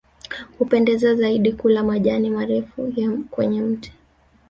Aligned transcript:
Hupendelea 0.57 1.15
zaidi 1.15 1.51
kula 1.53 1.83
majani 1.83 2.29
marefu 2.29 2.93
ya 2.95 3.11
kwenye 3.29 3.61
miti 3.61 3.93